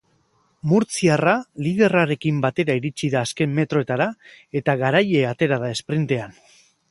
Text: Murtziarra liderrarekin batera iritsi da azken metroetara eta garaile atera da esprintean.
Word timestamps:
Murtziarra 0.69 1.33
liderrarekin 1.65 2.39
batera 2.45 2.77
iritsi 2.79 3.11
da 3.15 3.21
azken 3.29 3.53
metroetara 3.59 4.09
eta 4.61 4.77
garaile 4.83 5.25
atera 5.33 5.63
da 5.65 5.73
esprintean. 5.77 6.35